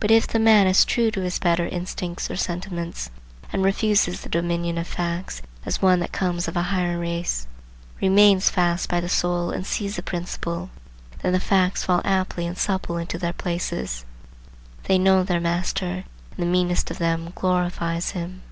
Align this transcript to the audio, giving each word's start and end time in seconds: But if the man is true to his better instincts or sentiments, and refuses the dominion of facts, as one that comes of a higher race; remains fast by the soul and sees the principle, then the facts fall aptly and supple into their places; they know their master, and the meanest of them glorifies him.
But 0.00 0.10
if 0.10 0.26
the 0.28 0.38
man 0.38 0.66
is 0.66 0.84
true 0.84 1.10
to 1.10 1.22
his 1.22 1.38
better 1.38 1.64
instincts 1.66 2.30
or 2.30 2.36
sentiments, 2.36 3.10
and 3.50 3.62
refuses 3.64 4.20
the 4.20 4.28
dominion 4.28 4.76
of 4.76 4.86
facts, 4.86 5.40
as 5.64 5.80
one 5.80 5.98
that 6.00 6.12
comes 6.12 6.46
of 6.46 6.58
a 6.58 6.64
higher 6.68 6.98
race; 6.98 7.46
remains 7.98 8.50
fast 8.50 8.86
by 8.90 9.00
the 9.00 9.08
soul 9.08 9.50
and 9.50 9.66
sees 9.66 9.96
the 9.96 10.02
principle, 10.02 10.68
then 11.22 11.32
the 11.32 11.40
facts 11.40 11.84
fall 11.84 12.02
aptly 12.04 12.46
and 12.46 12.58
supple 12.58 12.98
into 12.98 13.16
their 13.16 13.32
places; 13.32 14.04
they 14.82 14.98
know 14.98 15.22
their 15.24 15.40
master, 15.40 16.04
and 16.36 16.36
the 16.36 16.44
meanest 16.44 16.90
of 16.90 16.98
them 16.98 17.32
glorifies 17.34 18.10
him. 18.10 18.42